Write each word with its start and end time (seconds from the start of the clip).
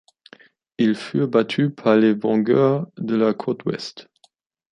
Ils 0.79 0.95
furent 0.95 1.27
battus 1.27 1.69
par 1.77 1.95
les 1.95 2.15
Vengeurs 2.15 2.87
de 2.97 3.15
la 3.15 3.35
Côte 3.35 3.63
Ouest. 3.65 4.09